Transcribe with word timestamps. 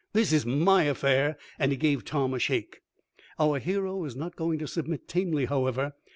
"This 0.13 0.33
is 0.33 0.47
my 0.47 0.85
affair," 0.85 1.37
and 1.59 1.71
he 1.71 1.77
gave 1.77 2.03
Tom 2.03 2.33
a 2.33 2.39
shake. 2.39 2.79
Our 3.39 3.59
hero 3.59 3.95
was 3.97 4.15
not 4.15 4.35
going 4.35 4.57
to 4.57 4.67
submit 4.67 5.07
tamely, 5.07 5.45
however. 5.45 5.93